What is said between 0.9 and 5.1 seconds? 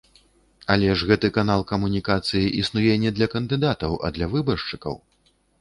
ж гэты канал камунікацыі існуе не для кандыдатаў, а для выбаршчыкаў.